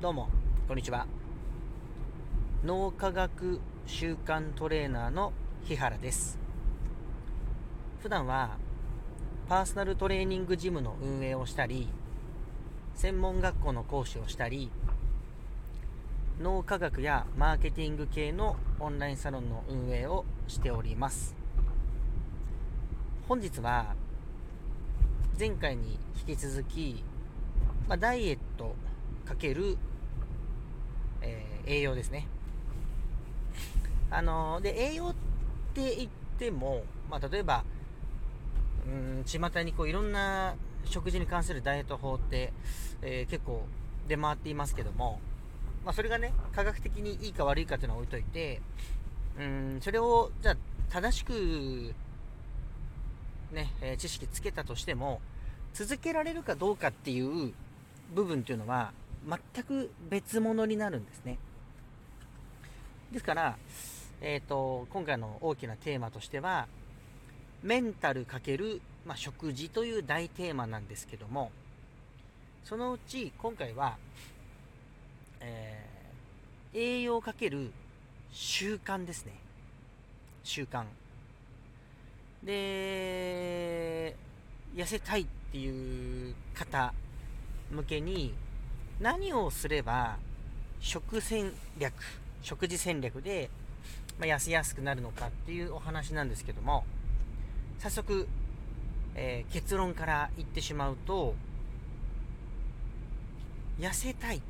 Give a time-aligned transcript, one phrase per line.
[0.00, 0.28] どうも
[0.68, 1.08] こんにちは。
[2.64, 5.32] 脳科学習慣トレーナーの
[5.64, 6.38] 日原です。
[8.00, 8.58] 普段は
[9.48, 11.88] パーソナルトレーニングジムの運営をしたり
[12.94, 14.70] 専門学校の講師をしたり
[16.40, 21.34] 脳科学やマーケティング系のオンラインサロンの運営をしております。
[23.26, 23.96] 本日は
[25.36, 27.02] 前回に引き続き、
[27.88, 28.76] まあ、ダイエット
[29.24, 29.76] かける、
[31.68, 32.26] 栄養ですね。
[34.10, 35.14] あの、で栄養っ
[35.74, 37.64] て言っても、まあ、例えば
[38.86, 40.54] うん巷にこういろんな
[40.84, 42.52] 食事に関するダイエット法って、
[43.02, 43.62] えー、結構
[44.08, 45.20] 出回っていますけども、
[45.84, 48.62] まあ、それがね科学的にいいか悪いかっていうのは置いといて
[49.38, 50.56] うんそれをじゃあ
[50.90, 51.94] 正しく
[53.52, 55.22] ね、え知識つけたとしても
[55.72, 57.54] 続けられるかどうかっていう
[58.14, 58.92] 部分っていうのは
[59.26, 61.38] 全く別物になるんですね。
[63.12, 63.56] ですから、
[64.20, 66.66] えーと、今回の大きなテーマとしては
[67.62, 71.50] メンタル×、まあ、食事という大テーマなんですけども
[72.64, 73.96] そのうち今回は、
[75.40, 77.70] えー、栄養×
[78.30, 79.32] 習慣ですね。
[80.44, 80.84] 習慣。
[82.44, 84.14] で
[84.76, 86.92] 痩せたいっていう方
[87.72, 88.34] 向けに
[89.00, 90.18] 何をすれば
[90.80, 91.94] 食戦略
[92.42, 93.50] 食事戦略で、
[94.18, 96.84] まあ、痩せやすくなるのかっていうお話なんですけども
[97.78, 98.28] 早速、
[99.14, 101.34] えー、結論から言ってしまうと
[103.78, 104.40] 痩せたいっ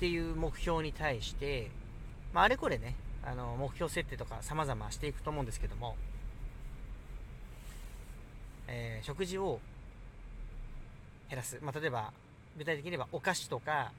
[0.00, 1.70] ていう目標に対して、
[2.32, 5.96] まあ、あれこれねあの目標設定とか様々していくと思うんですけども
[8.68, 9.60] えー、食事を
[11.28, 12.12] 減らす、まあ、例えば
[12.56, 13.92] 具体的に言えばお菓子とか、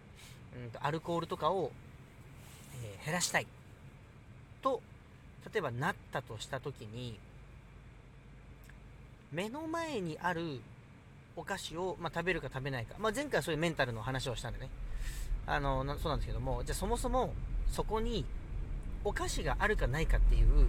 [0.55, 1.72] うんとアルコールとかを、
[2.83, 3.47] え、減らしたい。
[4.62, 4.81] と
[5.53, 7.17] 例えばなったとした時に
[9.31, 10.59] 目の前にある
[11.35, 14.69] お菓子を、まあ、食べるか食べないか、まあ、前回はそういうメンタルの話をしたんでね。
[15.47, 17.34] あのそうなんですけどもじゃあそもそも
[17.72, 18.23] そこに
[19.03, 20.67] お菓子があるかないかっていう、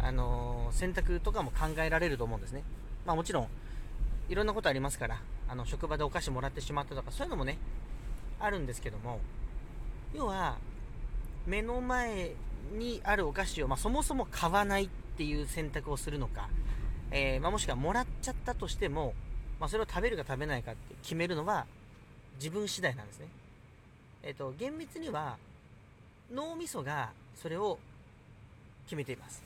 [0.00, 2.62] あの、選択とかも考えられると思うんですね。
[3.06, 3.48] まあもちろん、
[4.28, 7.58] いろんなことありますから、あの、職場でお菓子もらってしまったとか、そういうのもね、
[8.40, 9.20] あるんですけども、
[10.14, 10.56] 要は、
[11.46, 12.32] 目の前
[12.72, 16.48] にあるお菓子を、まあ、そもそも買わないっていう選択をするのか、
[17.10, 19.14] えー、まあ、もしくはもらっちゃったとしても、
[19.60, 21.66] まあ、それを食べるか食べないかって決めるのは
[22.36, 23.26] 自分次第なんですね。
[24.22, 25.36] えっ、ー、と、厳密には
[26.32, 27.78] 脳みそがそれを
[28.86, 29.42] 決めています。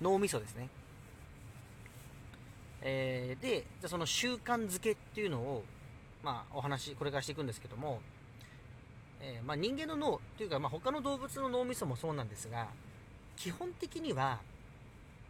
[0.00, 0.68] 脳みそですね。
[2.82, 5.64] えー、で、じゃその習慣づけっていうのを、
[6.22, 8.00] まあ、お話、これからしていくんですけども、
[9.26, 12.68] えー、まあ、人間の脳っていうか、まあ、他の動物の脳みそもそうなんですが、
[13.36, 14.38] 基本的には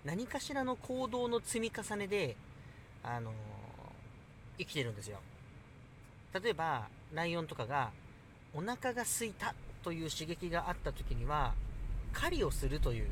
[0.05, 2.37] 何かしらの行動の積み重ねで、
[3.05, 3.35] あのー、
[4.59, 5.19] 生きてるんですよ。
[6.43, 7.91] 例えば、ライオンとかが、
[8.53, 11.55] お腹が空いたという刺激があった時には、
[12.13, 13.07] 狩りをするという、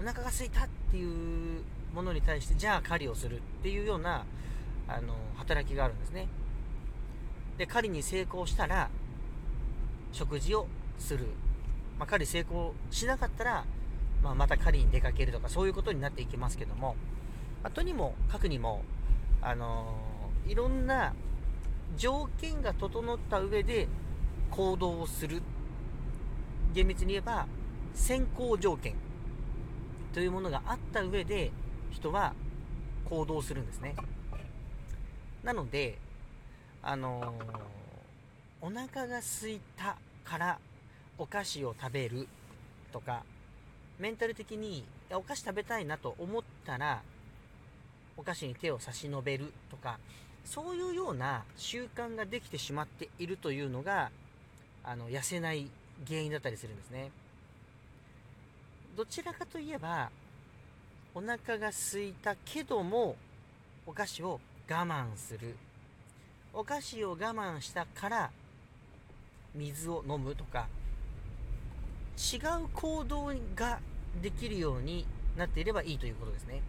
[0.00, 1.62] お腹が空いたっていう
[1.94, 4.24] ものに対してじゃあ狩りをするっていうような
[4.86, 6.28] あの働きがあるんですね
[7.56, 8.88] で狩りに成功したら
[10.12, 10.66] 食事を
[10.98, 11.26] する、
[11.98, 13.64] まあ、狩り成功しなかったら、
[14.22, 16.96] まあ、また狩りに出かけるとかそういうことになっていきますけども、
[17.62, 18.82] まあ、とにもかくにも、
[19.42, 21.14] あのー、いろんな
[21.96, 23.88] 条件が整った上で
[24.50, 25.42] 行動をする。
[26.74, 27.46] 厳密に言えば
[27.94, 28.94] 先行条件
[30.12, 31.50] というものがあった上で
[31.90, 32.34] 人は
[33.08, 33.94] 行動するんですね。
[35.42, 35.98] なので
[36.82, 37.77] あのー、
[38.60, 40.58] お腹が空いたから
[41.16, 42.28] お菓子を食べる
[42.92, 43.22] とか
[43.98, 47.02] メンタル的にお菓子食べたいなと思ったら
[48.16, 49.98] お菓子に手を差し伸べるとか
[50.44, 54.10] そういうような習慣ができてしまっているというのが
[54.82, 55.70] あの痩せない
[56.06, 57.10] 原因だったりするんですね。
[58.96, 60.10] どちらかといえば
[61.14, 63.16] お腹が空いたけども
[63.86, 65.56] お菓子を我慢する。
[66.52, 68.30] お菓子を我慢したから
[69.54, 70.68] 水を飲むとか
[72.16, 73.80] 違う行動が
[74.20, 75.06] できるように
[75.36, 76.62] なっていればいいということですね。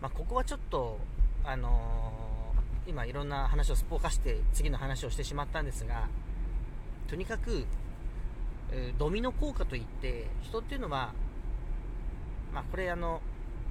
[0.00, 0.98] まあ、ここはちょっと、
[1.44, 6.08] あのー、今いろんな話をすっぽかして次の話をしてしまったんですが
[7.08, 7.64] とにかく、
[8.72, 11.12] えー、ドミノ効果といって人っていうのは
[12.56, 13.20] まあ、これあの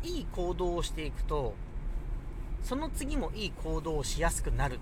[0.03, 1.55] いい行動をしていくと
[2.61, 4.79] その次もいい行動をしやすくなる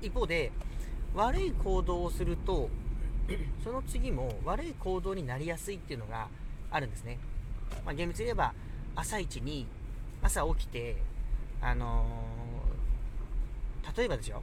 [0.00, 0.52] 一方で
[1.14, 2.68] 悪い行動をすると
[3.64, 6.28] その次も悪い行動になりやすいっていうのが
[6.70, 7.18] あるんですね、
[7.84, 8.54] まあ、厳密に言えば
[8.94, 9.66] 朝一に
[10.22, 10.96] 朝起きて
[11.60, 14.42] あのー、例えばですよ。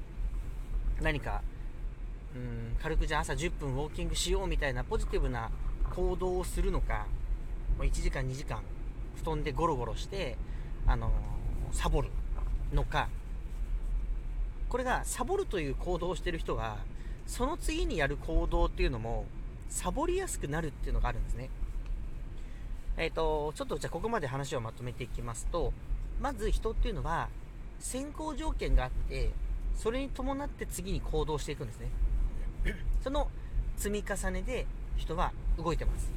[1.02, 1.42] 何か
[2.36, 5.50] うん軽くじゃあ朝10分ウォーキングしようみたいなポジティブな
[5.96, 7.08] 行動をするのか
[7.78, 8.62] もう1時間2時間
[9.16, 10.38] 布団でゴロゴロして
[10.86, 11.12] あのー、
[11.76, 12.10] サボる
[12.74, 13.10] のか
[14.70, 16.78] これがサボるという行動をしてる人は
[17.26, 19.26] その次にやる行動っていうのも
[19.70, 21.50] サボりやすくなるっていうのがあるんですね。
[22.98, 25.72] えっ、ー、とちょっとじゃあここまで話をまとめていきますと
[26.20, 27.30] まず人っていうのは
[27.80, 29.32] 先行条件があって
[29.76, 31.90] それに伴って次に行動していくんですね。
[33.04, 33.30] その
[33.78, 34.66] 積み重ねで
[34.96, 36.12] 人は動いてます。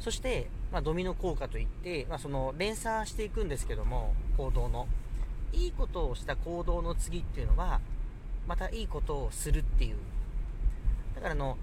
[0.00, 4.88] そして、まあ、ドミノ効果といって、まあ、その連鎖していくんですけども行動の。
[5.52, 7.80] いいことをした行動の次っていうのは
[8.46, 9.96] またいいことをするっていう。
[11.14, 11.56] だからあの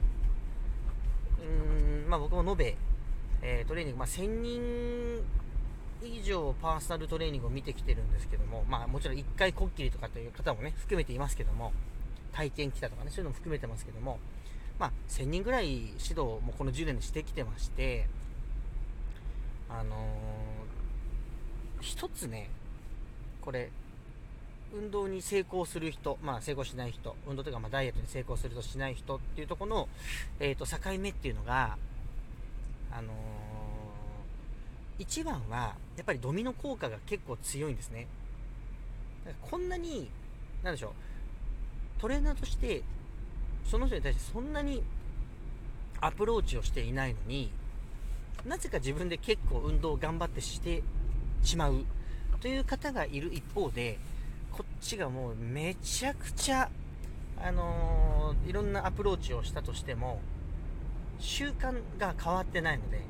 [1.40, 2.76] うーんまあ僕も延べ、
[3.42, 5.24] えー、トレーニング、まあ、1000人
[6.04, 11.74] 以上パーソナルトレーニングを見てきてるんですけども、まあもちろん1回こっきりとかという方もね、含めていますけども、
[12.34, 14.20] 体験来たとかね、そういうのも含めてますけども、
[14.80, 18.08] まあ1000人ぐらい指導もこの10年でしてきてまして、
[19.70, 22.50] あのー、一つね、
[23.48, 23.70] これ、
[24.74, 29.88] 運動に成功する人、まあ成功しない人、運動というかまあダイエットに成功するとしない人っていうとこの、
[30.42, 31.78] え、ー、と、境目っていうのが、
[32.92, 33.14] あのー、
[35.00, 38.08] 一番は、やっぱりドミノ効果が結構強いんですね。
[39.50, 40.10] こんなに、
[40.62, 40.92] なんでしょう、
[42.02, 42.84] トレーナーとして、
[43.64, 44.84] その人に対してそんなに
[46.02, 47.50] アプローチをしていないのに、
[48.46, 50.84] なぜか自分で結構運動を頑張ってして
[51.44, 51.86] しまう
[52.42, 53.98] という方がいる一方で、
[54.52, 56.70] こっちがもうめちゃくちゃ、
[57.40, 60.22] あのー、いろんなアプローチをしたとしても、
[61.20, 63.02] 習慣が変わってないので、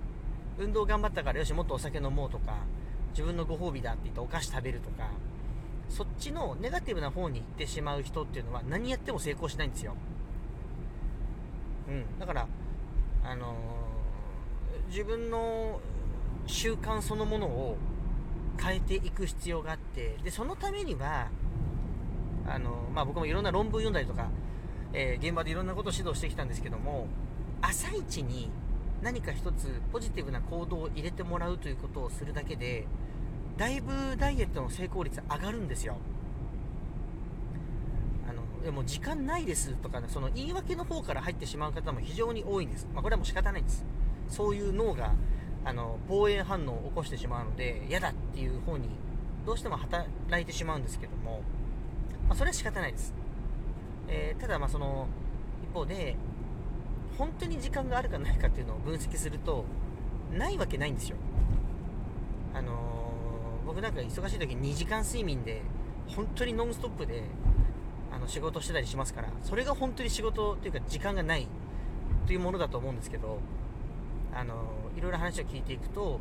[0.57, 2.56] 運動頑張ったからよし、もっとお酒飲もうとか、
[3.12, 5.09] 自分のご褒美だって言ってお菓子食べるとか、
[5.89, 9.95] そっちのネガティブな方に行ってしまう人っていうのは何やっても成功しないんですよ。
[11.89, 12.19] うん。
[12.19, 12.47] だから、
[13.24, 15.79] あのー、自分の
[16.45, 17.77] 習慣そのものを
[18.59, 21.30] 変えていく必要があってでそのためには
[22.48, 24.30] あの、まあ、僕もいろんな論文読んだりとか、
[24.94, 27.07] えー、現場でいろんなことを指導してきたんですけども
[27.62, 28.50] 朝一に
[29.01, 32.88] 何か一つポジティブな行動を入れてもらうということをするだけで
[33.57, 35.98] だいぶダイエットの成功率上がるんですよ。
[38.30, 43.86] あのでも時間ないですとか、ね、その言い訳の方から入ってしまう方も非常に多いんです、まあ、これはもう仕方ないんです。
[44.30, 45.13] そういう脳が
[45.67, 48.87] あの防衛反応を起こしてしまうので嫌だっていう方に
[49.45, 50.07] どうしても働
[50.41, 51.41] いてしまうんですけども、
[52.29, 53.13] まあ、それは仕方ないです、
[54.07, 55.07] えー、ただまあその
[55.69, 56.15] 一方で
[57.17, 59.65] 本当に時間があるかないかっていうのを分析すると
[60.31, 61.17] ないわけないんですよ。
[62.53, 65.61] あのー、僕なんか忙しい時に2時間睡眠で
[66.15, 67.23] 本当にノンストップで
[68.11, 71.47] あの仕事してたりしますからそれが本当に仕事っていうか時間がない
[72.25, 73.39] というものだと思うんですけど
[74.38, 74.54] あの
[74.95, 76.19] いろいろ話を聞いていくと、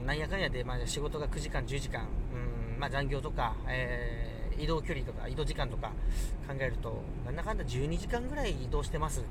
[0.00, 5.88] うん、なんやかんやで、まあ、仕事が9時間、10時間、うんまあ、残業とか、えー、移動距離とか移動時間とか
[6.48, 9.22] 考えると、なんだかんだ12時間ぐらい移動してます。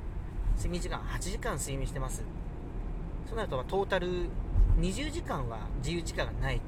[0.58, 2.24] 睡眠時間8時間睡眠してます。
[3.28, 4.30] そうなると、トータル
[4.80, 6.62] 20時間は自由時間がない。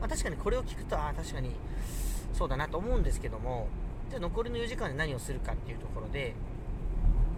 [0.00, 1.50] まあ、確かにこれを聞くと、ああ、確かに
[2.32, 3.66] そうだなと思うんですけども、
[4.08, 6.34] じゃあ残りの4時間で何をするかっていうところで、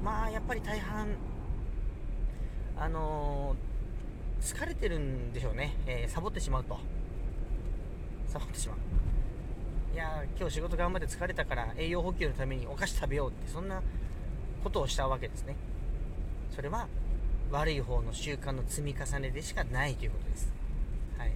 [0.04, 1.08] まあ、やっぱり大半、
[2.78, 6.78] あのー、疲れてるんでしょうね、えー、サボってしまうと。
[8.28, 8.76] サボってしまう。
[9.94, 13.82] いや今日仕事頑張って疲れたから栄養補給のためにお菓子食べようってそんな
[14.62, 15.56] ことをしたわけですね。
[16.54, 16.86] それは
[17.50, 20.52] 悪い方の習慣の積み重ねでしかないということです、
[21.16, 21.32] はい、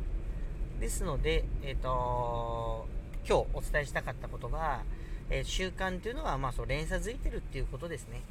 [0.80, 2.86] ですので、えっ、ー、と
[3.26, 4.82] 今日お伝えしたかったことは、
[5.30, 8.22] えー、習慣というのは、まあ、そう連鎖づいてるっていうことですね。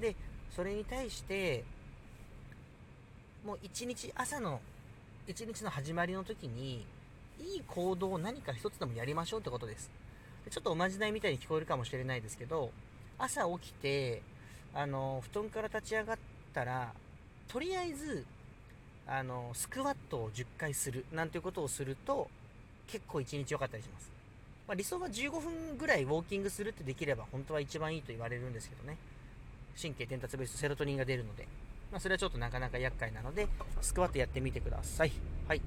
[0.00, 0.14] で
[0.54, 1.64] それに対して
[3.44, 4.60] もう一日朝の
[5.26, 6.84] 一日の始まりの時に
[7.40, 9.90] いい行動を何か一つでもやりましょうってことです。
[10.50, 12.70] ちょっとおまじないみたいに聞こえるかもしれないですけど
[13.18, 14.22] 朝起きて
[14.74, 16.18] あの布団から立ち上がっ
[16.54, 16.92] たら
[17.46, 18.24] とりあえず
[19.06, 22.28] あのスクワットを10回するなんていうことをすると
[22.86, 24.10] 結構一日良かったりします、
[24.66, 28.96] まあ、理想は15分ぐらいウォーキングするってできれば本当は一番いいと言われるんですけどね。
[29.80, 31.46] 神経伝達物質セロトニンが出るので。
[31.90, 33.48] まあ、それはちょっとなかなか厄介なので、
[33.80, 35.12] スクワットやってみてください。
[35.48, 35.62] はい。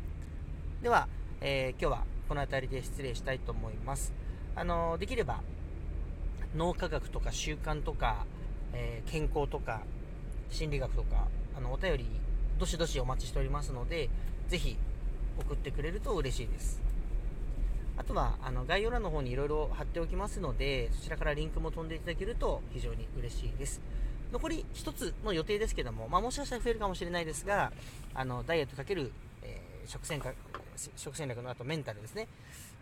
[0.82, 1.08] では、
[1.42, 4.14] えー、今日はこの辺りで失礼したいと思います。
[4.56, 5.42] あのできれば
[6.56, 8.26] 脳科学とか習慣とか、
[8.74, 9.82] えー、健康とか
[10.50, 11.28] 心理学とか
[11.58, 12.06] あのお便り
[12.60, 14.10] どしどしお待ちしておりますので
[14.48, 14.78] ぜひ
[15.40, 16.80] 送ってくれると嬉しいです
[17.98, 23.82] あとはあの概要欄の方にいろいろ貼っておきますのでそちらからリンクも飛んでいただけると非常に嬉しいです
[24.34, 27.72] 残り1つの予定ですけども、まあ、もしかしたら増えるかもしれないですが
[28.16, 29.12] あのダイエットかける、
[29.44, 30.22] えー、食戦
[30.98, 32.28] 食戦略のあとメンタルですね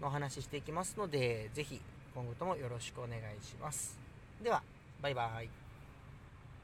[0.02, 1.82] のお話ししていきますのでぜひ
[2.16, 3.98] 今後ともよろしくお願いします。
[4.42, 4.64] では
[5.02, 5.61] バイバイ。